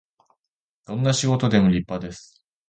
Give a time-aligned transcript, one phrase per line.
[0.87, 2.43] どんな仕事でも立派です